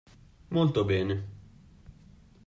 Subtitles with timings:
[0.47, 1.15] Molto bene.